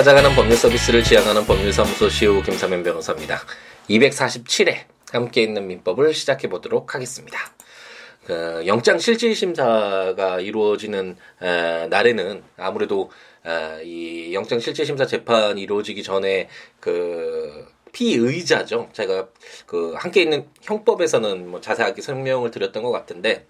[0.00, 3.38] 찾아가는 법률 서비스를 지향하는 법률사무소 시우 김사면 변호사입니다.
[3.90, 7.38] 247회 함께 있는 민법을 시작해 보도록 하겠습니다.
[8.24, 13.10] 그 영장 실질 심사가 이루어지는 에, 날에는 아무래도
[13.44, 16.48] 에, 이 영장 실질 심사 재판이 이루어지기 전에
[16.80, 18.88] 그 피의자죠.
[18.94, 19.28] 제가
[19.66, 23.44] 그 함께 있는 형법에서는 뭐 자세하게 설명을 드렸던 것 같은데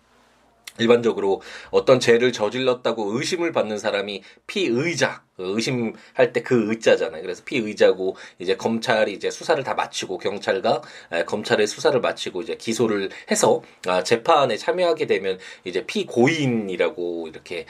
[0.80, 7.22] 일반적으로 어떤 죄를 저질렀다고 의심을 받는 사람이 피의자 의심할 때 그 의자잖아요.
[7.22, 10.82] 그래서 피의자고 이제 검찰이 이제 수사를 다 마치고 경찰과
[11.26, 17.66] 검찰의 수사를 마치고 이제 기소를 해서 아, 재판에 참여하게 되면 이제 피고인이라고 이렇게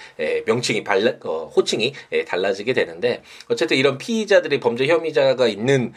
[0.47, 1.93] 명칭이 발라, 어, 호칭이
[2.27, 5.93] 달라지게 되는데 어쨌든 이런 피의자들이 범죄 혐의자가 있는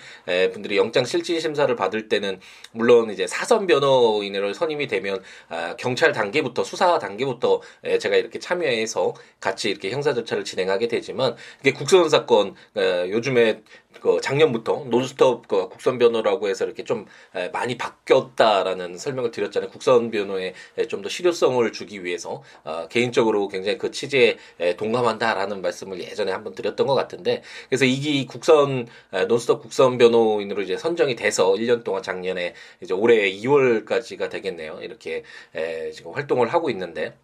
[0.51, 2.39] 분들이 영장 실질 심사를 받을 때는
[2.71, 7.61] 물론 이제 사선 변호인으로 선임이 되면 아, 경찰 단계부터 수사 단계부터
[7.99, 13.61] 제가 이렇게 참여해서 같이 이렇게 형사 절차를 진행하게 되지만 이게 국선 사건 에, 요즘에
[14.01, 19.69] 그 작년부터 논스톱 그 국선 변호라고 해서 이렇게 좀 에, 많이 바뀌었다라는 설명을 드렸잖아요.
[19.69, 20.53] 국선 변호에
[20.89, 26.53] 좀 더 실효성을 주기 위해서 어, 개인적으로 굉장히 그 취지에 에, 동감한다라는 말씀을 예전에 한번
[26.55, 32.03] 드렸던 것 같은데 그래서 이기 국선 에, 논스톱 국선 변호인으로 이제 선정이 돼서 1년 동안
[32.03, 34.79] 작년에 이제 올해 2월까지가 되겠네요.
[34.81, 35.23] 이렇게
[35.55, 37.15] 에, 지금 활동을 하고 있는데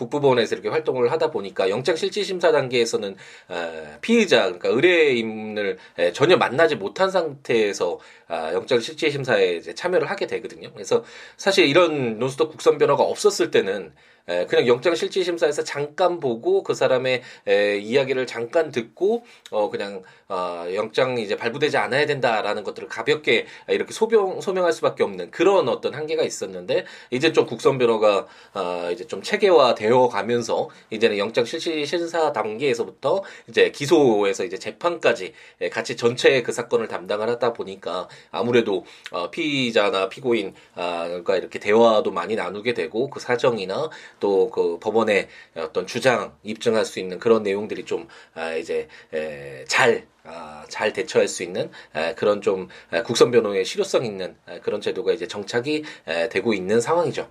[0.00, 3.16] 북부법원에서 이렇게 활동을 하다 보니까 영장 실질 심사 단계에서는
[3.48, 5.78] 어, 피의자 그러니까 의뢰인을
[6.14, 10.72] 전혀 만나지 못한 상태에서 아, 영장 실질 심사에 참여를 하게 되거든요.
[10.72, 11.04] 그래서
[11.36, 13.92] 사실 이런 논스톱 국선 변호가 없었을 때는
[14.30, 20.02] 에, 그냥 영장 실질 심사에서 잠깐 보고 그 사람의 에, 이야기를 잠깐 듣고 어 그냥
[20.28, 25.94] 어 영장이 이제 발부되지 않아야 된다라는 것들을 가볍게 이렇게 소명 소명할 수밖에 없는 그런 어떤
[25.94, 31.84] 한계가 있었는데 이제 좀 국선 변호가 어 이제 좀 체계화 되어 가면서 이제는 영장 실질
[31.84, 35.34] 심사 단계에서부터 이제 기소에서 이제 재판까지
[35.72, 42.12] 같이 전체 그 사건을 담당을 하다 보니까 아무래도 어 피의자나 피고인 아 그러니까 이렇게 대화도
[42.12, 43.90] 많이 나누게 되고 그 사정이나
[44.20, 50.06] 또 그 법원의 어떤 주장 입증할 수 있는 그런 내용들이 좀 아, 이제 에, 잘
[50.24, 54.80] 아, 잘 대처할 수 있는 에, 그런 좀 에, 국선 변호의 실효성 있는 에, 그런
[54.80, 57.28] 제도가 이제 정착이 에, 되고 있는 상황이죠.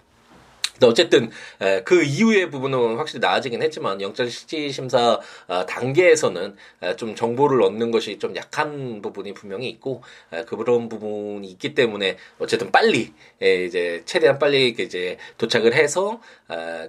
[0.83, 1.29] 어쨌든
[1.83, 6.55] 그 이후의 부분은 확실히 나아지긴 했지만 영장 실질 심사 아, 단계에서는
[6.97, 10.03] 좀 정보를 얻는 것이 좀 약한 부분이 분명히 있고
[10.47, 16.21] 그런 부분이 있기 때문에 어쨌든 빨리 이제 최대한 빨리 이제 도착을 해서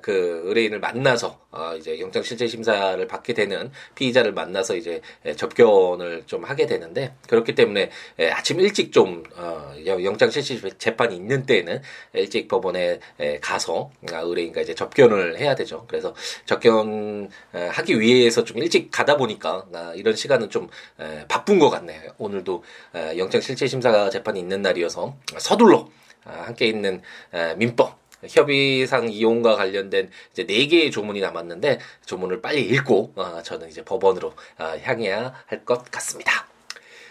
[0.03, 5.01] 그 의뢰인을 만나서 어, 이제 영장 실질 심사를 받게 되는 피의자를 만나서 이제
[5.37, 7.91] 접견을 좀 하게 되는데 그렇기 때문에
[8.33, 13.01] 아침 일찍 좀 어, 영장 실질 재판이 있는 때에는 일찍 법원에
[13.41, 13.80] 가서
[14.13, 15.85] 아, 의뢰인과 이제 접견을 해야 되죠.
[15.89, 16.15] 그래서
[16.47, 20.69] 접견하기 위해서 좀 일찍 가다 보니까 아, 이런 시간은 좀
[21.29, 22.01] 바쁜 것 같네요.
[22.19, 22.63] 오늘도
[23.17, 25.89] 영장 실체 심사 재판이 있는 날이어서 서둘러
[26.25, 27.01] 아, 함께 있는
[27.57, 27.99] 민법
[28.29, 33.15] 협의상 이용과 관련된 이제 네 개의 조문이 남았는데 조문을 빨리 읽고
[33.45, 36.50] 저는 이제 법원으로 향해야 할 것 같습니다.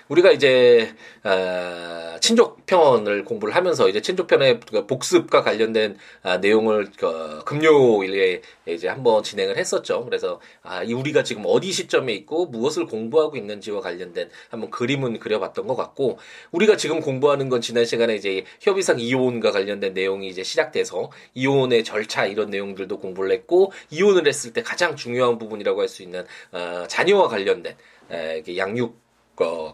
[0.09, 0.93] 우리가 이제
[1.23, 8.41] 어, 친족 편을 공부를 하면서 이제 친족 편의 그 복습과 관련된 아, 내용을 그, 금요일에
[8.65, 10.03] 이제 한번 진행을 했었죠.
[10.05, 15.67] 그래서 아, 이 우리가 지금 어디 시점에 있고 무엇을 공부하고 있는지와 관련된 한번 그림은 그려봤던
[15.67, 16.17] 것 같고
[16.51, 22.25] 우리가 지금 공부하는 건 지난 시간에 이제 협의상 이혼과 관련된 내용이 이제 시작돼서 이혼의 절차
[22.25, 27.27] 이런 내용들도 공부를 했고 이혼을 했을 때 가장 중요한 부분이라고 할 수 있는 어, 자녀와
[27.29, 27.75] 관련된
[28.11, 29.08] 에, 양육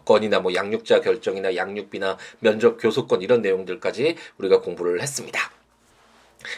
[0.04, 5.40] 건이나 뭐 양육자 결정이나 양육비나 면접 교섭권 이런 내용들까지 우리가 공부를 했습니다.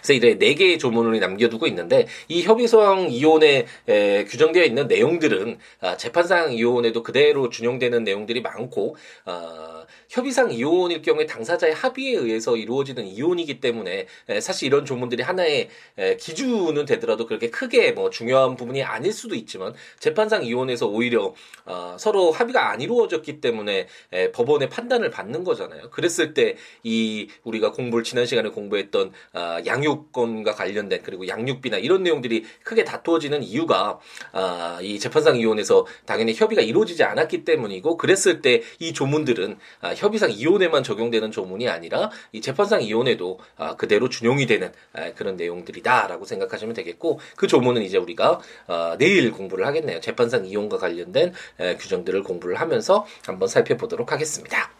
[0.03, 5.97] 그래서 이제 네 개의 조문을 남겨두고 있는데 이 협의성 이혼에 에, 규정되어 있는 내용들은 아,
[5.97, 13.60] 재판상 이혼에도 그대로 준용되는 내용들이 많고 아, 협의상 이혼일 경우에 당사자의 합의에 의해서 이루어지는 이혼이기
[13.60, 19.12] 때문에 에, 사실 이런 조문들이 하나의 에, 기준은 되더라도 그렇게 크게 뭐 중요한 부분이 아닐
[19.12, 21.34] 수도 있지만 재판상 이혼에서 오히려
[21.65, 25.91] 어, 서로 합의가 안 이루어졌기 때문에 에, 법원의 판단을 받는 거잖아요.
[25.91, 32.03] 그랬을 때 이 우리가 공부를 지난 시간에 공부했던 어, 양육 권과 관련된 그리고 양육비나 이런
[32.03, 33.99] 내용들이 크게 다투어지는 이유가
[34.33, 40.31] 아, 이 재판상 이혼에서 당연히 협의가 이루어지지 않았기 때문이고 그랬을 때 이 조문들은 아, 협의상
[40.31, 46.75] 이혼에만 적용되는 조문이 아니라 이 재판상 이혼에도 아, 그대로 준용이 되는 아, 그런 내용들이다라고 생각하시면
[46.75, 50.01] 되겠고 그 조문은 이제 우리가 아, 내일 공부를 하겠네요.
[50.01, 54.71] 재판상 이혼과 관련된 에, 규정들을 공부를 하면서 한번 살펴보도록 하겠습니다.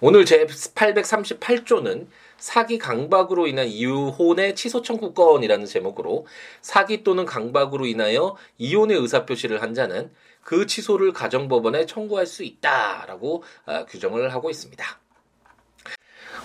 [0.00, 2.06] 오늘 제 838조는
[2.38, 6.26] 사기 강박으로 인한 이혼의 취소 청구권이라는 제목으로
[6.62, 10.10] 사기 또는 강박으로 인하여 이혼의 의사표시를 한 자는
[10.42, 14.84] 그 취소를 가정법원에 청구할 수 있다라고 어, 규정을 하고 있습니다.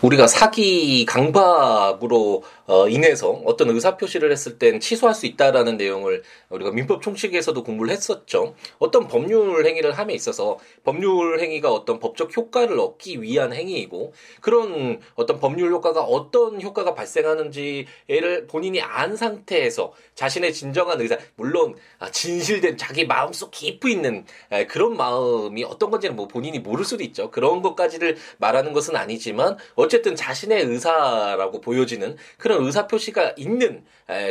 [0.01, 6.72] 우리가 사기 강박으로 어, 인해서 어떤 의사 표시를 했을 땐 취소할 수 있다라는 내용을 우리가
[6.72, 8.56] 민법 총칙에서도 공부를 했었죠.
[8.80, 15.40] 어떤 법률 행위를 함에 있어서 법률 행위가 어떤 법적 효과를 얻기 위한 행위이고 그런 어떤
[15.40, 23.06] 법률 효과가 어떤 효과가 발생하는지를 본인이 안 상태에서 자신의 진정한 의사 물론 아, 진실된 자기
[23.06, 24.25] 마음속 깊이 있는
[24.69, 27.30] 그런 마음이 어떤 건지는 뭐 본인이 모를 수도 있죠.
[27.30, 33.83] 그런 것까지를 말하는 것은 아니지만 어쨌든 자신의 의사라고 보여지는 그런 의사 표시가 있는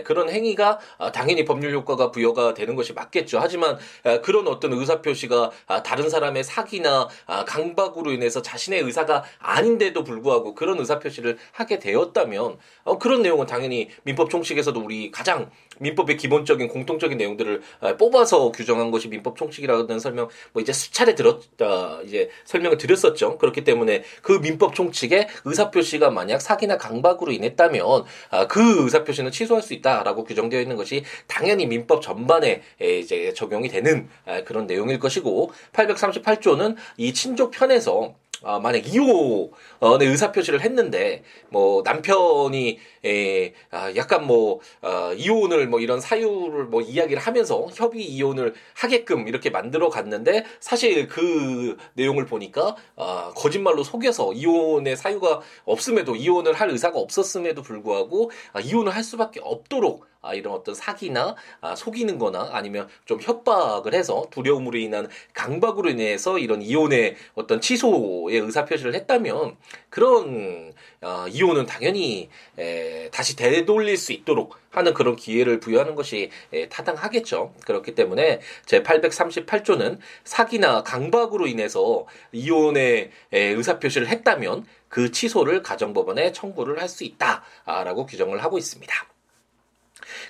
[0.05, 3.39] 그런 행위가 아, 당연히 법률 효과가 부여가 되는 것이 맞겠죠.
[3.39, 3.79] 하지만
[4.23, 10.55] 그런 어떤 의사 표시가 아, 다른 사람의 사기나 아, 강박으로 인해서 자신의 의사가 아닌데도 불구하고
[10.55, 16.69] 그런 의사 표시를 하게 되었다면 어, 그런 내용은 당연히 민법 총칙에서도 우리 가장 민법의 기본적인
[16.69, 17.63] 공통적인 내용들을
[17.99, 23.39] 뽑아서 규정한 것이 민법 총칙이라는 설명 뭐 이제 수차례 들었다 이제 설명을 드렸었죠.
[23.39, 28.05] 그렇기 때문에 그 민법 총칙에 의사 표시가 만약 사기나 강박으로 인했다면
[28.49, 34.09] 그 의사 표시는 취소할 수 있다라고 규정되어 있는 것이 당연히 민법 전반에 이제 적용이 되는
[34.45, 39.51] 그런 내용일 것이고 838조는 이 친족 편에서 아, 만약 이혼의
[39.81, 47.23] 의사표시를 했는데, 뭐, 남편이, 에, 아, 약간 뭐, 어, 이혼을 뭐 이런 사유를 뭐 이야기를
[47.23, 54.97] 하면서 협의 이혼을 하게끔 이렇게 만들어 갔는데, 사실 그 내용을 보니까, 아, 거짓말로 속여서 이혼의
[54.97, 60.75] 사유가 없음에도, 이혼을 할 의사가 없었음에도 불구하고, 아, 이혼을 할 수밖에 없도록, 아, 이런 어떤
[60.75, 67.61] 사기나 아, 속이는 거나 아니면 좀 협박을 해서 두려움으로 인한 강박으로 인해서 이런 이혼의 어떤
[67.61, 69.57] 취소의 의사표시를 했다면
[69.91, 70.73] 그런
[71.03, 77.53] 어, 이혼은 당연히 에, 다시 되돌릴 수 있도록 하는 그런 기회를 부여하는 것이 에, 타당하겠죠.
[77.67, 86.81] 그렇기 때문에 제 838조는 사기나 강박으로 인해서 이혼의 에, 의사표시를 했다면 그 취소를 가정법원에 청구를
[86.81, 89.12] 할 수 있다라고 규정을 하고 있습니다.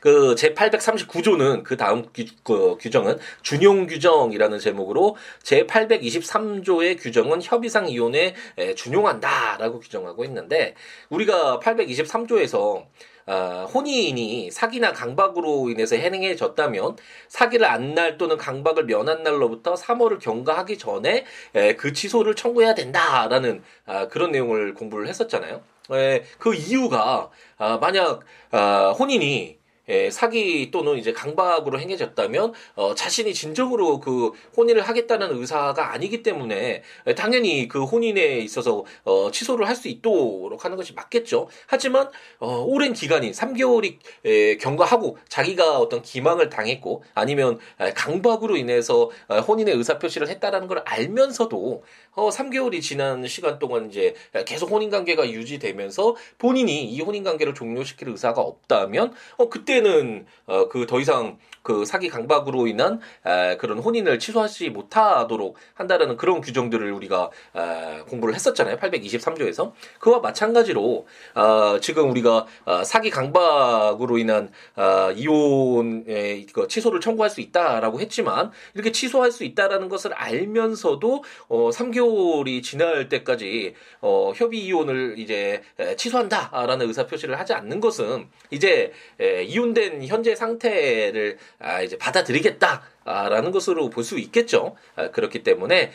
[0.00, 7.88] 그 제 839조는 그 다음 규, 그 규정은 준용 규정이라는 제목으로 제 823조의 규정은 협의상
[7.88, 8.34] 이혼에
[8.76, 10.74] 준용한다라고 규정하고 있는데
[11.10, 12.84] 우리가 823조에서
[13.24, 16.96] 어, 혼인이 사기나 강박으로 인해서 해행해졌다면
[17.28, 21.24] 사기를 안 날 또는 강박을 면한 날로부터 3월을 경과하기 전에
[21.54, 25.60] 에, 그 취소를 청구해야 된다라는 아, 그런 내용을 공부를 했었잖아요.
[25.92, 28.20] 에, 그 이유가 아, 만약
[28.50, 29.58] 아, 혼인이
[29.88, 36.82] 예, 사기 또는 이제 강박으로 행해졌다면 어, 자신이 진정으로 그 혼인을 하겠다는 의사가 아니기 때문에
[37.06, 41.48] 예, 당연히 그 혼인에 있어서 어, 취소를 할 수 있도록 하는 것이 맞겠죠.
[41.66, 42.08] 하지만
[42.38, 49.40] 어, 오랜 기간이 3개월이 예, 경과하고 자기가 어떤 기망을 당했고 아니면 예, 강박으로 인해서 어,
[49.40, 51.82] 혼인의 의사 표시를 했다라는 걸 알면서도
[52.14, 54.14] 어, 3개월이 지난 시간 동안 이제
[54.46, 60.68] 계속 혼인 관계가 유지되면서 본인이 이 혼인 관계를 종료시킬 의사가 없다면 어 그때 는 어,
[60.68, 66.92] 그 더 이상 그 사기 강박으로 인한 에, 그런 혼인을 취소하지 못하도록 한다라는 그런 규정들을
[66.92, 68.76] 우리가 에, 공부를 했었잖아요.
[68.78, 77.30] 823조에서 그와 마찬가지로 어, 지금 우리가 어, 사기 강박으로 인한 어, 이혼의 그 취소를 청구할
[77.30, 84.64] 수 있다라고 했지만 이렇게 취소할 수 있다라는 것을 알면서도 어, 3개월이 지날 때까지 어, 협의
[84.64, 91.38] 이혼을 이제 에, 취소한다라는 의사 표시를 하지 않는 것은 이제 에, 이혼 된 현재 상태를
[91.58, 92.82] 아, 이제 받아들이겠다.
[93.04, 94.74] 라는 것으로 볼 수 있겠죠.
[94.96, 95.90] 아, 그렇기 때문에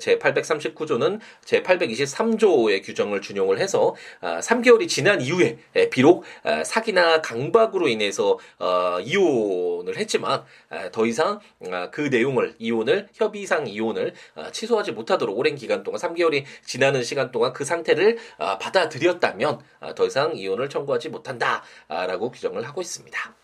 [0.00, 5.58] 제 839조는 제 823조의 규정을 준용을 해서 3개월이 아, 지난 이후에
[5.90, 6.24] 비록
[6.64, 10.42] 사기나 강박으로 인해서 어, 이혼을 했지만
[10.92, 11.40] 더 이상
[11.92, 14.14] 그 내용을 이혼을 협의상 이혼을
[14.52, 19.60] 취소하지 못하도록 오랜 기간 동안 3개월이 지나는 시간 동안 그 상태를 받아들였다면
[19.94, 23.39] 더 이상 이혼을 청구하지 못한다라고 규정을 하고 있습니다.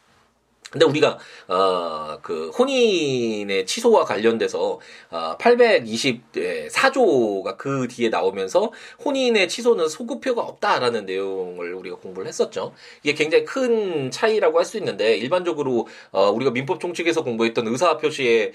[0.76, 1.18] 근데 우리가
[1.48, 4.78] 어그 혼인의 취소와 관련돼서
[5.10, 8.70] 어 824조가 그 뒤에 나오면서
[9.02, 12.74] 혼인의 취소는 소급표가 없다라는 내용을 우리가 공부를 했었죠.
[13.02, 18.50] 이게 굉장히 큰 차이라고 할 수 있는데 일반적으로 어 우리가 민법 총칙에서 공부했던 의사 표시의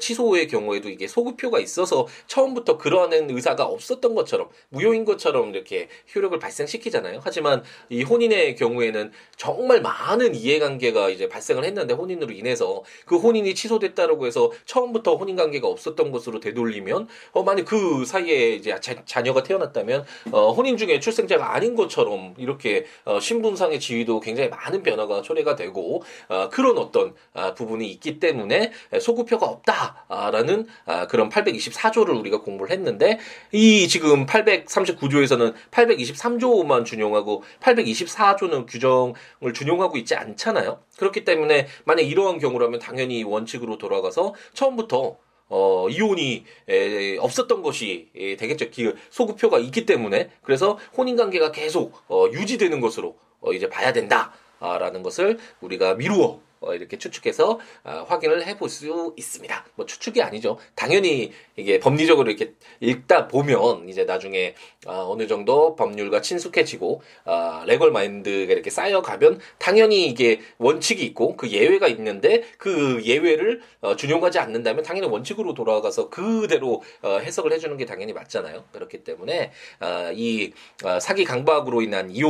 [0.00, 7.18] 취소의 경우에도 이게 소급표가 있어서 처음부터 그러한 의사가 없었던 것처럼 무효인 것처럼 이렇게 효력을 발생시키잖아요.
[7.24, 14.26] 하지만 이 혼인의 경우에는 정말 많은 이해관계가 이제 발생을 했는데 혼인으로 인해서 그 혼인이 취소됐다라고
[14.26, 20.04] 해서 처음부터 혼인 관계가 없었던 것으로 되돌리면 어 만약 그 사이에 이제 자, 녀가 태어났다면
[20.32, 26.02] 어 혼인 중에 출생자가 아닌 것처럼 이렇게 어 신분상의 지위도 굉장히 많은 변화가 초래가 되고
[26.28, 33.18] 어 그런 어떤 아, 부분이 있기 때문에 소급표가 없다라는 아, 그런 824조를 우리가 공부를 했는데
[33.52, 40.80] 이 지금 839조에서는 823조만 준용하고 824조는 규정을 준용하고 있지 않잖아요.
[40.98, 48.36] 그렇기 때문에 만약 이러한 경우라면 당연히 원칙으로 돌아가서 처음부터 어, 이혼이 에, 없었던 것이 에,
[48.36, 48.70] 되겠죠.
[48.70, 55.02] 그 소급표가 있기 때문에 그래서 혼인 관계가 계속 어, 유지되는 것으로 어, 이제 봐야 된다라는
[55.02, 59.64] 것을 우리가 미루어 어, 이렇게 추측해서 어, 확인을 해볼 수 있습니다.
[59.74, 60.58] 뭐 추측이 아니죠.
[60.74, 64.54] 당연히 이게 법리적으로 이렇게 읽다 보면 이제 나중에
[64.86, 71.50] 어, 어느 정도 법률과 친숙해지고 어, 레걸 마인드가 이렇게 쌓여가면 당연히 이게 원칙이 있고 그
[71.50, 77.86] 예외가 있는데 그 예외를 어, 준용하지 않는다면 당연히 원칙으로 돌아가서 그대로 어, 해석을 해주는 게
[77.86, 78.64] 당연히 맞잖아요.
[78.72, 80.52] 그렇기 때문에 어, 이
[80.84, 82.22] 어, 사기 강박으로 인한 이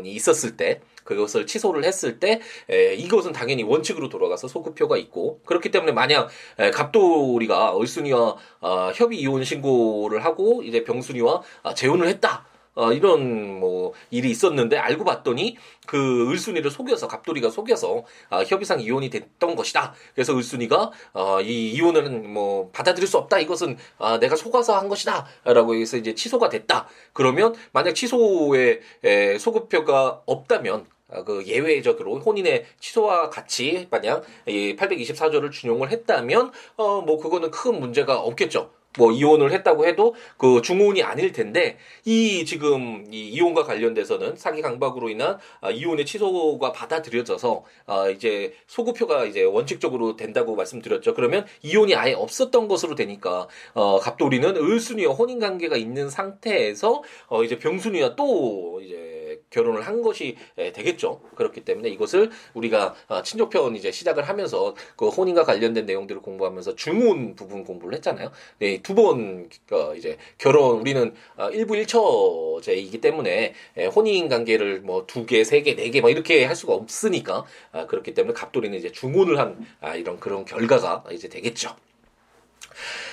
[0.00, 5.70] 혼이 있었을 때 그것을 취소를 했을 때 에, 이것은 당연히 원칙으로 돌아가서 소급표가 있고 그렇기
[5.70, 6.28] 때문에 만약
[6.58, 12.49] 에, 갑돌이가 얼순이와 어, 협의 이혼 신고를 하고 이제 병순이와 아, 재혼을 했다.
[12.74, 19.10] 어, 이런 뭐 일이 있었는데 알고 봤더니 그 을순이를 속여서 갑돌이가 속여서 아, 협의상 이혼이
[19.10, 19.92] 됐던 것이다.
[20.14, 23.38] 그래서 을순이가 어, 이 이혼은 뭐 받아들일 수 없다.
[23.40, 26.86] 이것은 아, 내가 속아서 한 것이다라고 해서 이제 취소가 됐다.
[27.12, 35.50] 그러면 만약 취소에 에, 소급표가 없다면 아, 그 예외적으로 혼인의 취소와 같이 만약 이 824조를
[35.50, 38.70] 준용을 했다면 어 뭐 그거는 큰 문제가 없겠죠.
[38.98, 45.08] 뭐 이혼을 했다고 해도 그 중혼이 아닐 텐데 이 지금 이 이혼과 관련돼서는 사기 강박으로
[45.08, 51.14] 인한 아, 이혼의 취소가 받아들여져서 아 이제 소급표가 이제 원칙적으로 된다고 말씀드렸죠.
[51.14, 57.58] 그러면 이혼이 아예 없었던 것으로 되니까 어 갑돌이는 을순이와 혼인 관계가 있는 상태에서 어 이제
[57.58, 59.19] 병순이와 또 이제
[59.50, 61.20] 결혼을 한 것이 되겠죠.
[61.34, 67.34] 그렇기 때문에 이것을 우리가 어, 친족편 이제 시작을 하면서 그 혼인과 관련된 내용들을 공부하면서 중혼
[67.34, 68.30] 부분 공부를 했잖아요.
[68.58, 73.54] 네, 두번 어, 이제 결혼 우리는 1부 어, 1처제이기 때문에
[73.94, 77.86] 혼인 관계를 뭐 두 개, 세 개, 네 개 막 이렇게 할 수가 없으니까 아,
[77.86, 81.74] 그렇기 때문에 갑돌이는 이제 중혼을 한 아, 이런 그런 결과가 이제 되겠죠.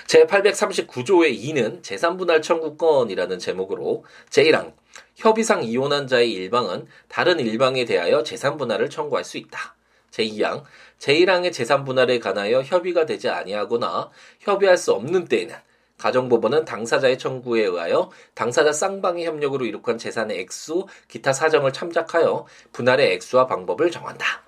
[0.07, 4.73] 제839조의 2는 재산분할 청구권이라는 제목으로 제1항
[5.17, 9.75] 협의상 이혼한 자의 일방은 다른 일방에 대하여 재산 분할을 청구할 수 있다.
[10.11, 10.63] 제2항
[10.99, 15.55] 제1항의 재산 분할에 관하여 협의가 되지 아니하거나 협의할 수 없는 때에는
[15.97, 23.47] 가정법원은 당사자의 청구에 의하여 당사자 쌍방의 협력으로 이룩한 재산의 액수, 기타 사정을 참작하여 분할의 액수와
[23.47, 24.43] 방법을 정한다.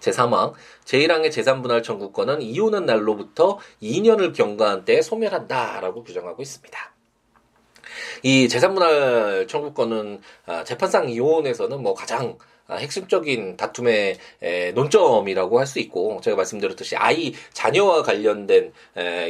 [0.00, 0.54] 제3항
[0.86, 6.95] 제1항의 재산 분할 청구권은 이혼한 날로부터 2년을 경과한 때에 소멸한다라고 규정하고 있습니다.
[8.22, 12.36] 이 재산분할 청구권은 아, 재판상 이혼에서는 뭐 가장
[12.68, 14.18] 아, 핵심적인 다툼의
[14.74, 18.72] 논점이라고 할 수 있고 제가 말씀드렸듯이 아이 자녀와 관련된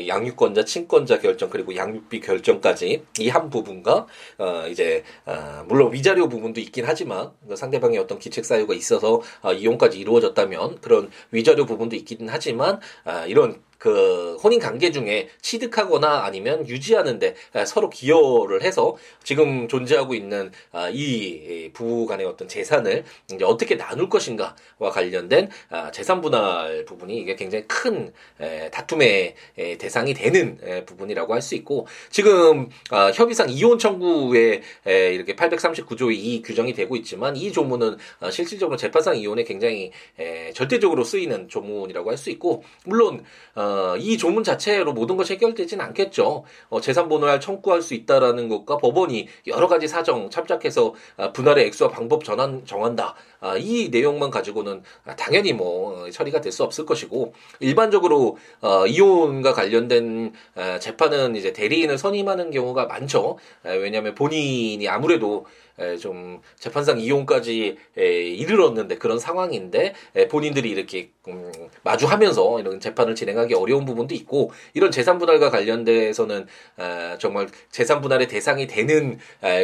[0.08, 4.06] 양육권자, 친권자 결정 그리고 양육비 결정까지 이 한 부분과
[4.38, 9.52] 어 이제 어 물론 위자료 부분도 있긴 하지만 그 상대방의 어떤 기책 사유가 있어서 어
[9.52, 16.66] 이혼까지 이루어졌다면 그런 위자료 부분도 있긴 하지만 아, 이런 그 혼인 관계 중에 취득하거나 아니면
[16.68, 17.34] 유지하는데
[17.66, 24.08] 서로 기여를 해서 지금 존재하고 있는 아, 이 부부 간의 어떤 재산을 이제 어떻게 나눌
[24.08, 28.12] 것인가와 관련된 아, 재산 분할 부분이 이게 굉장히 큰
[28.72, 29.34] 다툼의
[29.78, 36.72] 대상이 되는 부분이라고 할 수 있고 지금 아, 협의상 이혼 청구에 이렇게 839조의 이 규정이
[36.74, 37.98] 되고 있지만 이 조문은
[38.32, 39.92] 실질적으로 재판상 이혼에 굉장히
[40.54, 43.22] 절대적으로 쓰이는 조문이라고 할 수 있고 물론
[43.54, 43.66] 어,
[43.98, 46.44] 이 조문 자체로 모든 것이 해결되지는 않겠죠.
[46.68, 52.24] 어, 재산분할 청구할 수 있다라는 것과 법원이 여러 가지 사정 참작해서 아, 분할의 액수와 방법
[52.24, 53.14] 전환 정한다.
[53.40, 54.82] 아, 이 내용만 가지고는
[55.16, 61.98] 당연히 뭐 처리가 될 수 없을 것이고 일반적으로 어, 이혼과 관련된 에, 재판은 이제 대리인을
[61.98, 63.36] 선임하는 경우가 많죠.
[63.66, 65.44] 에, 왜냐하면 본인이 아무래도
[66.00, 69.94] 좀 재판상 이혼까지 이르렀는데 그런 상황인데
[70.30, 71.50] 본인들이 이렇게 음,
[71.82, 76.46] 마주하면서 이런 재판을 진행하기 어려운 부분도 있고 이런 재산 분할과 관련돼서는
[77.18, 79.18] 정말 재산 분할의 대상이 되는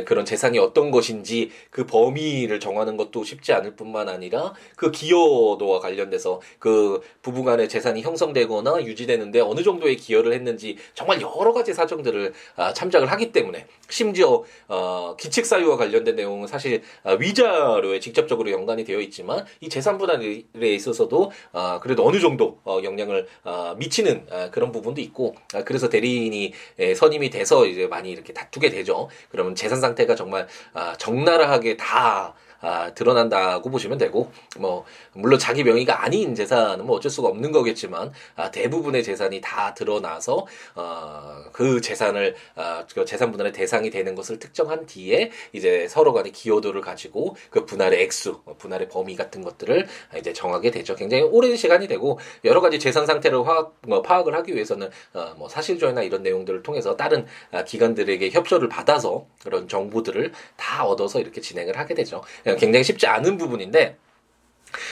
[0.04, 6.40] 그런 재산이 어떤 것인지 그 범위를 정하는 것도 쉽지 않을 뿐만 아니라 그 기여도와 관련돼서
[6.58, 13.10] 그 부부간의 재산이 형성되거나 유지되는데 어느 정도의 기여를 했는지 정말 여러 가지 사정들을 아, 참작을
[13.12, 19.00] 하기 때문에 심지어 어, 기책 사유와 관련 관련된 내용은 사실 아, 위자료에 직접적으로 연관이 되어
[19.00, 24.72] 있지만 이 재산 분할에 있어서도 아, 그래도 어느 정도 어, 영향을 아, 미치는 아, 그런
[24.72, 29.08] 부분도 있고 아, 그래서 대리인이 에, 선임이 돼서 이제 많이 이렇게 다투게 되죠.
[29.30, 36.04] 그러면 재산 상태가 정말 아, 적나라하게 다 아, 드러난다고 보시면 되고 뭐 물론 자기 명의가
[36.04, 42.34] 아닌 재산은 뭐 어쩔 수가 없는 거겠지만 아, 대부분의 재산이 다 드러나서 어, 그 재산을
[42.54, 47.66] 아, 그 재산 분할의 대상이 되는 것을 특정한 뒤에 이제 서로 간의 기여도를 가지고 그
[47.66, 49.86] 분할의 액수, 어, 분할의 범위 같은 것들을
[50.18, 50.94] 이제 정하게 되죠.
[50.94, 55.48] 굉장히 오랜 시간이 되고 여러 가지 재산 상태를 화학, 뭐 파악을 하기 위해서는 어, 뭐
[55.48, 61.76] 사실조회나 이런 내용들을 통해서 다른 아, 기관들에게 협조를 받아서 그런 정보들을 다 얻어서 이렇게 진행을
[61.76, 62.22] 하게 되죠.
[62.56, 63.96] 굉장히 쉽지 않은 부분인데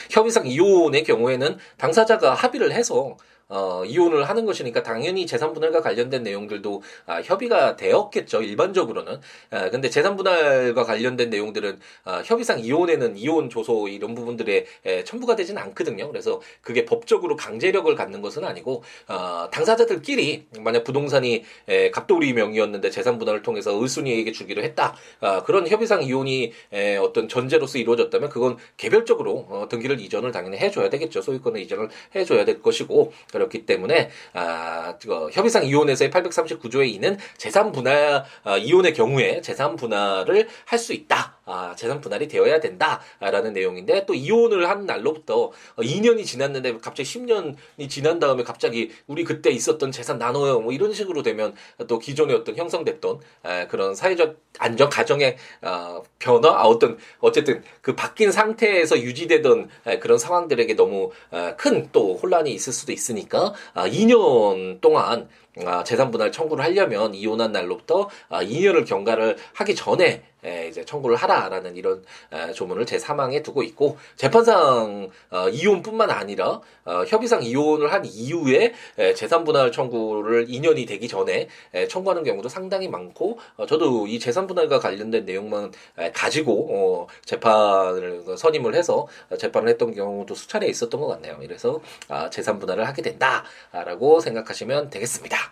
[0.09, 3.17] 협의상 이혼의 경우에는 당사자가 합의를 해서
[3.51, 9.19] 어, 이혼을 하는 것이니까 당연히 재산 분할과 관련된 내용들도 아, 협의가 되었겠죠 일반적으로는.
[9.51, 15.35] 아, 근데 재산 분할과 관련된 내용들은 아, 협의상 이혼에는 이혼 조소 이런 부분들에 에, 첨부가
[15.35, 16.07] 되진 않거든요.
[16.07, 23.19] 그래서 그게 법적으로 강제력을 갖는 것은 아니고 어, 당사자들끼리 만약 부동산이 에, 갑돌이 명의였는데 재산
[23.19, 24.95] 분할을 통해서 을순이에게 주기로 했다.
[25.19, 30.89] 아, 그런 협의상 이혼이 에, 어떤 전제로서 이루어졌다면 그건 개별적으로 어, 등기를 이전을 당연히 해줘야
[30.89, 31.21] 되겠죠.
[31.21, 38.23] 소유권을 이전을 해줘야 될 것이고 그렇기 때문에 아, 어, 협의상 이혼에서의 839조의 2는 재산 분할
[38.43, 41.37] 아, 이혼의 경우에 재산 분할을 할 수 있다.
[41.45, 48.19] 아, 재산 분할이 되어야 된다라는 내용인데 또 이혼을 한 날로부터 2년이 지났는데 갑자기 10년이 지난
[48.19, 51.53] 다음에 갑자기 우리 그때 있었던 재산 나눠요 뭐 이런 식으로 되면
[51.87, 57.95] 또 기존에 어떤 형성됐던 에, 그런 사회적 안정 가정의 어, 변화 아, 어떤 어쨌든 그
[57.95, 61.11] 바뀐 상태에서 유지되던 에, 그런 상황들에게 너무
[61.57, 65.27] 큰 또 혼란이 있을 수도 있으니까 아, 2년 동안
[65.65, 71.15] 아, 재산 분할 청구를 하려면 이혼한 날로부터 아, 2년을 경과를 하기 전에 에, 이제 청구를
[71.17, 77.91] 하라라는 이런 에, 조문을 제 사망에 두고 있고 재판상 어, 이혼뿐만 아니라 어, 협의상 이혼을
[77.91, 83.65] 한 이후에 에, 재산 분할 청구를 2년이 되기 전에 에, 청구하는 경우도 상당히 많고 어,
[83.65, 90.33] 저도 이 재산 분할과 관련된 내용만 에, 가지고 어, 재판을 선임을 해서 재판을 했던 경우도
[90.33, 91.37] 수차례 있었던 것 같네요.
[91.39, 95.50] 그래서 아, 재산 분할을 하게 된다라고 생각하시면 되겠습니다.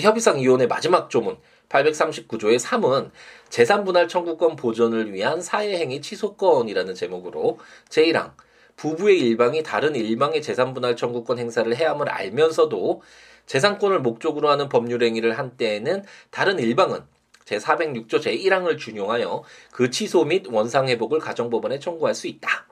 [0.00, 1.36] 협의상 이혼의 마지막 조문
[1.68, 3.10] 839조의 3은
[3.48, 8.32] 재산분할 청구권 보존을 위한 사회행위 취소권이라는 제목으로 제1항
[8.76, 13.02] 부부의 일방이 다른 일방의 재산분할 청구권 행사를 해야함을 알면서도
[13.46, 17.00] 재산권을 목적으로 하는 법률 행위를 한 때에는 다른 일방은
[17.44, 22.66] 제406조 제1항을 준용하여 그 취소 및 원상회복을 가정법원에 청구할 수 있다.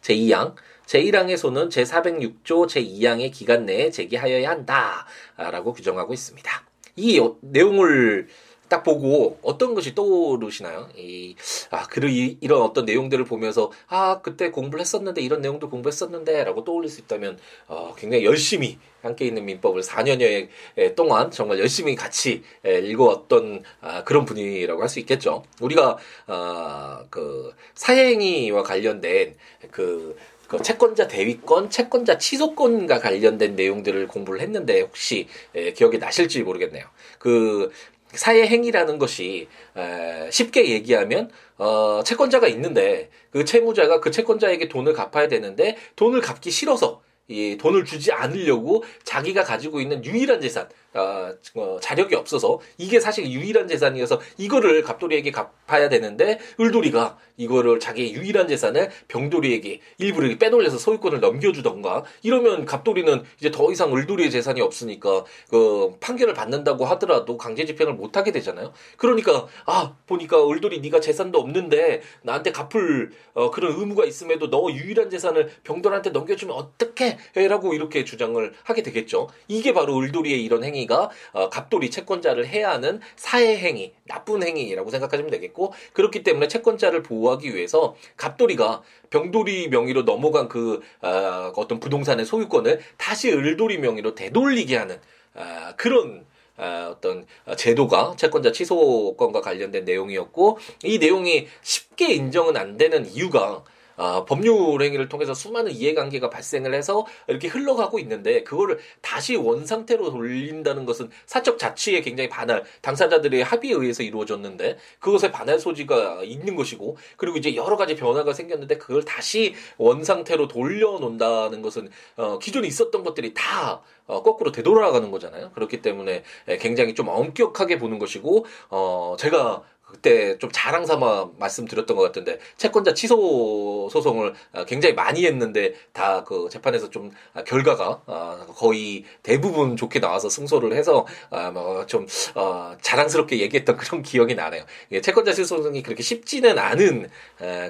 [0.00, 0.54] 제2항
[0.86, 6.64] 제1항에서는 제406조 제2항의 기간 내에 제기하여야 한다라고 규정하고 있습니다.
[6.96, 8.28] 이 내용을
[8.68, 10.88] 딱 보고 어떤 것이 떠오르시나요?
[10.96, 11.36] 이,
[11.70, 16.90] 아, 이, 이런 어떤 내용들을 보면서, 아, 그때 공부를 했었는데, 이런 내용도 공부했었는데, 라고 떠올릴
[16.90, 24.02] 수 있다면, 어, 굉장히 열심히 함께 있는 민법을 4년여 동안 정말 열심히 같이 읽어왔던 아,
[24.04, 25.44] 그런 분이라고 할 수 있겠죠.
[25.60, 25.96] 우리가,
[26.26, 29.36] 아, 그, 사행위와 관련된
[29.70, 30.16] 그,
[30.48, 36.84] 그 채권자 대위권, 채권자 취소권과 관련된 내용들을 공부를 했는데 혹시 에, 기억이 나실지 모르겠네요.
[37.18, 37.70] 그
[38.12, 45.28] 사회 행위라는 것이 에, 쉽게 얘기하면 어, 채권자가 있는데 그 채무자가 그 채권자에게 돈을 갚아야
[45.28, 51.78] 되는데 돈을 갚기 싫어서 이 돈을 주지 않으려고 자기가 가지고 있는 유일한 재산, 어, 어,
[51.80, 58.90] 자력이 없어서 이게 사실 유일한 재산이어서 이거를 갑돌이에게 갚아야 되는데 을돌이가 이거를 자기의 유일한 재산을
[59.08, 66.34] 병돌이에게 일부를 빼돌려서 소유권을 넘겨주던가 이러면 갑돌이는 이제 더 이상 을돌이의 재산이 없으니까 그 판결을
[66.34, 68.72] 받는다고 하더라도 강제 집행을 못 하게 되잖아요.
[68.96, 75.10] 그러니까 아 보니까 을돌이 네가 재산도 없는데 나한테 갚을 어, 그런 의무가 있음에도 너 유일한
[75.10, 77.18] 재산을 병돌한테 넘겨주면 어떻게?
[77.34, 79.28] 라고 이렇게 주장을 하게 되겠죠.
[79.48, 84.90] 이게 바로 을돌이의 이런 행위 가 어, 갑돌이 채권자를 해야 하는 사회 행위, 나쁜 행위라고
[84.90, 92.24] 생각하시면 되겠고 그렇기 때문에 채권자를 보호하기 위해서 갑돌이가 병돌이 명의로 넘어간 그 어, 어떤 부동산의
[92.24, 95.00] 소유권을 다시 을돌이 명의로 되돌리게 하는
[95.34, 96.24] 어, 그런
[96.56, 103.62] 어, 어떤 제도가 채권자 취소권과 관련된 내용이었고 이 내용이 쉽게 인정은 안 되는 이유가
[103.96, 110.10] 아, 법률 행위를 통해서 수많은 이해관계가 발생을 해서 이렇게 흘러가고 있는데 그거를 다시 원 상태로
[110.10, 116.96] 돌린다는 것은 사적 자치에 굉장히 반할 당사자들의 합의에 의해서 이루어졌는데 그것에 반할 소지가 있는 것이고
[117.16, 123.02] 그리고 이제 여러 가지 변화가 생겼는데 그걸 다시 원 상태로 돌려놓는다는 것은 어, 기존에 있었던
[123.02, 125.50] 것들이 다 어, 거꾸로 되돌아가는 거잖아요.
[125.52, 126.22] 그렇기 때문에
[126.60, 129.62] 굉장히 좀 엄격하게 보는 것이고 어, 제가
[129.96, 136.26] 그때 좀 자랑 삼아 말씀드렸던 것 같은데 채권자 취소 소송을 어, 굉장히 많이 했는데 다
[136.26, 142.76] 그 재판에서 좀 아, 결과가 어, 거의 대부분 좋게 나와서 승소를 해서 아, 뭐좀 어,
[142.80, 144.64] 자랑스럽게 얘기했던 그런 기억이 나네요.
[145.02, 147.08] 채권자 취소 소송이 그렇게 쉽지는 않은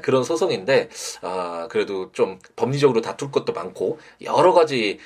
[0.03, 0.89] 그런 소송인데
[1.69, 4.99] 그래도 좀 법리적으로 다툴 것도 많고 여러 가지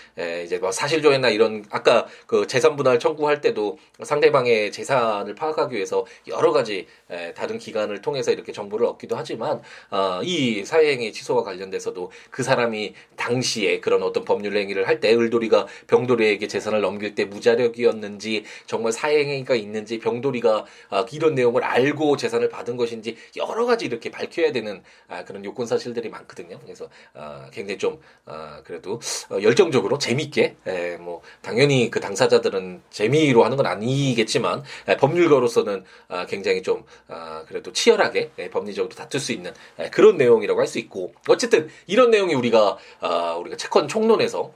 [0.45, 6.53] 이제 뭐 사실조회나 이런 아까 그 재산 분할 청구할 때도 상대방의 재산을 파악하기 위해서 여러
[6.53, 6.87] 가지
[7.35, 13.81] 다른 기관을 통해서 이렇게 정보를 얻기도 하지만 어, 이 사회행위 취소와 관련돼서도 그 사람이 당시에
[13.81, 19.99] 그런 어떤 법률 행위를 할 때 을돌이가 병돌이에게 재산을 넘길 때 무자력이었는지 정말 사회행위가 있는지
[19.99, 25.45] 병돌이가 어, 이런 내용을 알고 재산을 받은 것인지 여러 가지 이렇게 밝혀야 되는 아, 그런
[25.45, 26.59] 요건 사실들이 많거든요.
[26.63, 33.45] 그래서 어, 굉장히 좀 어, 그래도 어, 열정적으로 재밌게 에, 뭐 당연히 그 당사자들은 재미로
[33.45, 39.33] 하는 건 아니겠지만 에, 법률가로서는 아, 굉장히 좀 아, 그래도 치열하게 예, 법리적으로 다툴 수
[39.33, 44.53] 있는 예, 그런 내용이라고 할 수 있고 어쨌든 이런 내용이 우리가 아, 우리가 채권 총론에서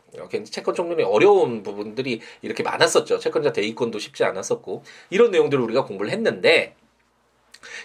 [0.51, 3.19] 채권 총론의 어려운 부분들이 이렇게 많았었죠.
[3.19, 6.77] 채권자 대위권도 쉽지 않았었고 이런 내용들을 우리가 공부를 했는데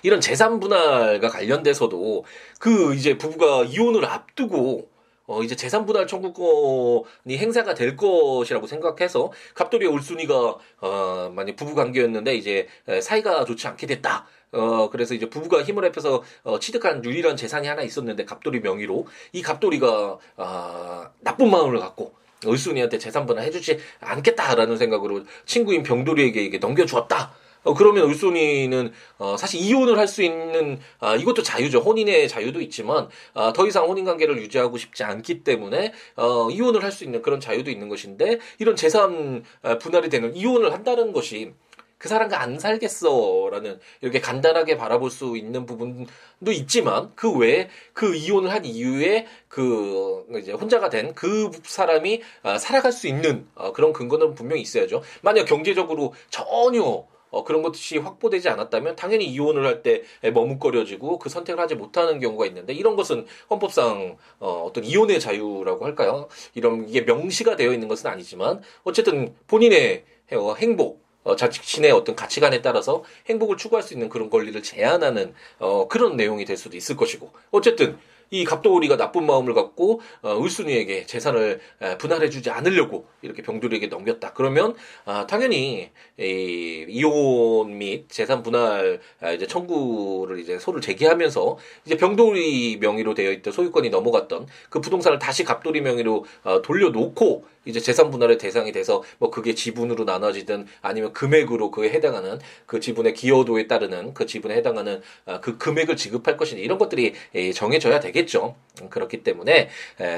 [0.04, 2.26] 이런 재산 분할과 관련돼서도
[2.60, 4.90] 그 이제 부부가 이혼을 앞두고
[5.28, 12.36] 어, 이제 재산 분할 청구권이 행사가 될 것이라고 생각해서 갑돌이와 울순이가 어, 만약 부부 관계였는데
[12.36, 12.68] 이제
[13.02, 14.26] 사이가 좋지 않게 됐다.
[14.52, 19.42] 어, 그래서 이제 부부가 힘을 합해서 어, 취득한 유일한 재산이 하나 있었는데 갑돌이 명의로 이
[19.42, 22.14] 갑돌이가 어, 나쁜 마음을 갖고
[22.46, 27.34] 을순이한테 재산 분할 해주지 않겠다라는 생각으로 친구인 병돌이에게 이게 넘겨주었다.
[27.64, 31.80] 어, 그러면 을순이는 어, 사실 이혼을 할 수 있는 아, 이것도 자유죠.
[31.82, 36.92] 혼인의 자유도 있지만 아, 더 이상 혼인 관계를 유지하고 싶지 않기 때문에 어, 이혼을 할
[36.92, 41.52] 수 있는 그런 자유도 있는 것인데 이런 재산 아, 분할이 되는 이혼을 한다는 것이
[42.00, 48.52] 그 사람과 안 살겠어라는 이렇게 간단하게 바라볼 수 있는 부분도 있지만 그 외에 그 이혼을
[48.52, 54.36] 한 이후에 그 이제 혼자가 된 그 사람이 아, 살아갈 수 있는 어, 그런 근거는
[54.36, 55.02] 분명히 있어야죠.
[55.22, 61.62] 만약 경제적으로 전혀 어, 그런 것이 확보되지 않았다면 당연히 이혼을 할 때 머뭇거려지고 그 선택을
[61.62, 66.30] 하지 못하는 경우가 있는데 이런 것은 헌법상 어, 어떤 이혼의 자유라고 할까요?
[66.56, 73.04] 이런 이게 명시가 되어 있는 것은 아니지만 어쨌든 본인의 행복 어, 자신의 어떤 가치관에 따라서
[73.28, 77.32] 행복을 추구할 수 있는 그런 권리를 제한하는 어, 그런 내용이 될 수도 있을 것이고.
[77.52, 77.98] 어쨌든
[78.32, 84.34] 이 갑돌이가 나쁜 마음을 갖고 어, 을순이에게 재산을 에, 분할해주지 않으려고 이렇게 병돌이에게 넘겼다.
[84.34, 85.90] 그러면 아, 당연히
[86.20, 93.32] 이, 이혼 및 재산 분할 아, 이제 청구를 이제 소를 제기하면서 이제 병돌이 명의로 되어
[93.32, 99.04] 있던 소유권이 넘어갔던 그 부동산을 다시 갑돌이 명의로 어, 돌려놓고 이제 재산 분할의 대상이 돼서
[99.18, 105.02] 뭐 그게 지분으로 나눠지든 아니면 금액으로 그에 해당하는 그 지분의 기여도에 따르는 그 지분에 해당하는
[105.26, 108.56] 어, 그 금액을 지급할 것이니 이런 것들이 예, 정해져야 되겠 죠.
[108.90, 109.70] 그렇기 때문에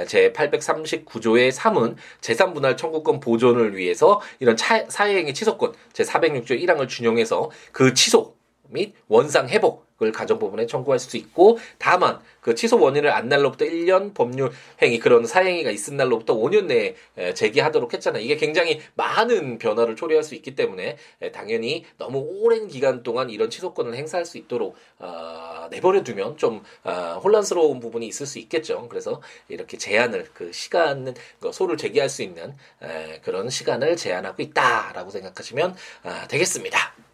[0.08, 7.50] 제 839조의 3은 재산 분할 청구권 보존을 위해서 이런 사회행위 취소권 제 406조 1항을 준용해서
[7.72, 8.36] 그 취소
[8.70, 14.16] 및 원상 회복 을 가정법원에 청구할 수 있고 다만 그 취소 원인을 안 날로부터 1년
[14.16, 18.24] 법률 행위 그런 사행위가 있은 날로부터 5년 내에 제기하도록 했잖아요.
[18.24, 20.98] 이게 굉장히 많은 변화를 초래할 수 있기 때문에
[21.34, 27.22] 당연히 너무 오랜 기간 동안 이런 취소권을 행사할 수 있도록 어, 내버려 두면 좀 어,
[27.24, 28.88] 혼란스러운 부분이 있을 수 있겠죠.
[28.90, 35.12] 그래서 이렇게 제한을 그 시간은 그 소를 제기할 수 있는 에, 그런 시간을 제한하고 있다라고
[35.12, 37.11] 생각하시면 아, 되겠습니다.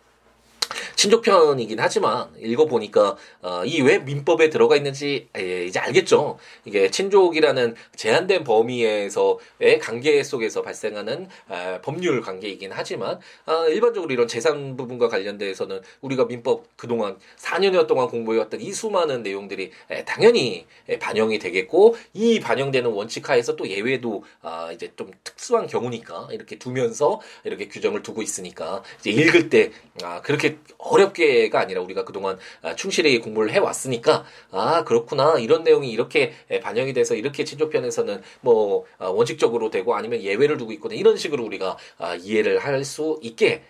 [0.98, 6.40] 친족편이긴 하지만 읽어보니까 어, 이왜 민법에 들어가 있는지 에, 이제 알겠죠.
[6.66, 14.76] 이게 친족이라는 제한된 범위에서의 관계 속에서 발생하는 아, 법률 관계이긴 하지만 아, 일반적으로 이런 재산
[14.76, 21.38] 부분과 관련돼서는 우리가 민법 그동안 4년여 동안 공부해왔던 이 수많은 내용들이 에, 당연히 에, 반영이
[21.38, 27.68] 되겠고 이 반영되는 원칙 하에서 또 예외도 아, 이제 좀 특수한 경우니까 이렇게 두면서 이렇게
[27.68, 30.58] 규정을 두고 있으니까 이제 읽을 때 아, 그렇게
[30.88, 37.16] 어렵게가 아니라 우리가 그동안 아, 충실히 공부를 해왔으니까 아 그렇구나 이런 내용이 이렇게 반영이 돼서
[37.16, 42.60] 이렇게 친족편에서는 뭐 아, 원칙적으로 되고 아니면 예외를 두고 있거든 이런 식으로 우리가 아, 이해를
[42.60, 43.64] 할 수 있게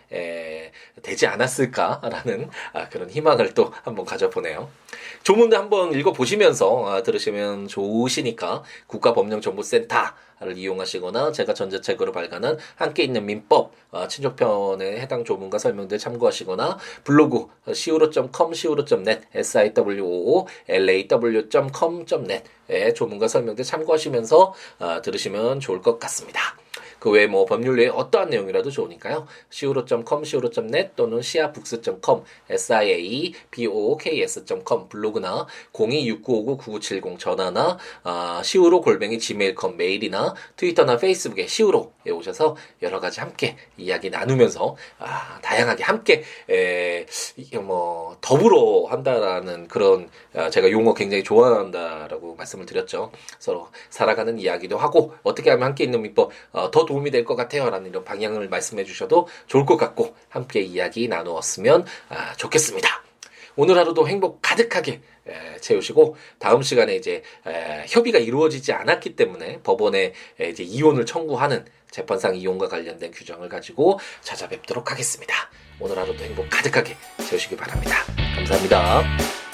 [1.02, 2.50] 되지 않았을까라는
[2.92, 4.70] 그런 희망을 또 한번 가져보네요.
[5.24, 14.08] 조문도 한번 읽어보시면서 들으시면 좋으시니까 국가법령정보센터 를 이용하시거나 제가 전자책으로 발간한 함께 있는 민법 어,
[14.08, 22.14] 친족편에 해당 조문과 설명들 참고하시거나 블로그 siwo.com siwo.net siwo law.com.net에
[22.94, 26.67] 조문과 설명들 참고하시면서 어, 들으시면 좋을 것 같습니다.
[27.00, 29.28] 그 외에 뭐 법률 외에 어떠한 내용이라도 좋으니까요.
[29.52, 41.44] siwo.com, siwo.net 또는 siabooks.com, siabooks.com 블로그나 026959-9970 전화나 아, siwo 골뱅이 gmail.com 메일이나 트위터나 페이스북에
[41.44, 47.06] siwo에 오셔서 여러 가지 함께 이야기 나누면서 아, 다양하게 함께 에,
[47.62, 53.12] 뭐 더불어 한다라는 그런 아, 제가 용어 굉장히 좋아한다라고 말씀을 드렸죠.
[53.40, 57.90] 서로 살아가는 이야기도 하고 어떻게 하면 함께 있는 민법 어, 더 도움이 될 것 같아요라는
[57.90, 63.04] 이런 방향을 말씀해 주셔도 좋을 것 같고 함께 이야기 나누었으면 아, 좋겠습니다.
[63.56, 70.14] 오늘 하루도 행복 가득하게 에, 채우시고 다음 시간에 이제 에, 협의가 이루어지지 않았기 때문에 법원에
[70.40, 75.34] 에, 이제 이혼을 청구하는 재판상 이혼과 관련된 규정을 가지고 찾아뵙도록 하겠습니다.
[75.80, 76.96] 오늘 하루도 행복 가득하게
[77.28, 77.96] 채우시기 바랍니다.
[78.36, 79.47] 감사합니다.